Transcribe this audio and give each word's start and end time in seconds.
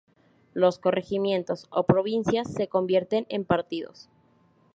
Los 0.55 0.79
corregimientos 0.79 1.67
o 1.69 1.83
provincias, 1.83 2.51
se 2.51 2.67
convierten 2.67 3.27
en 3.29 3.45
partidos. 3.45 4.09